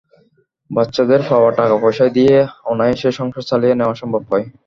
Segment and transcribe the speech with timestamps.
[0.71, 4.45] বাচ্চাদের পাওয়া টাকা পয়সা দিয়েই অনায়াসে সংসার চালিয়ে নেওয়া সম্ভব হয়।